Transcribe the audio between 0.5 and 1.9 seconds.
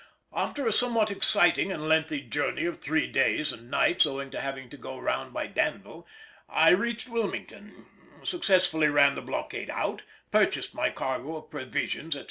a somewhat exciting and